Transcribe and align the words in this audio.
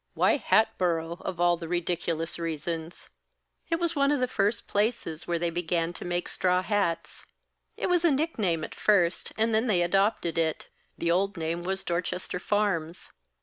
"Why 0.15 0.37
Hatboro', 0.37 1.17
of 1.21 1.39
all 1.39 1.57
the 1.57 1.67
ridiculous 1.67 2.39
reasons?" 2.39 3.07
"It 3.69 3.75
was 3.79 3.95
one 3.95 4.11
of 4.11 4.19
the 4.19 4.27
first 4.27 4.65
places 4.67 5.27
where 5.27 5.37
they 5.37 5.51
began 5.51 5.93
to 5.93 6.03
make 6.03 6.27
straw 6.27 6.63
hats; 6.63 7.23
it 7.77 7.85
was 7.85 8.03
a 8.03 8.09
nickname 8.09 8.63
at 8.63 8.73
first, 8.73 9.31
and 9.37 9.53
then 9.53 9.67
they 9.67 9.83
adopted 9.83 10.39
it. 10.39 10.69
The 10.97 11.11
old 11.11 11.37
name 11.37 11.61
was 11.63 11.83
Dorchester 11.83 12.39
Farms. 12.39 13.11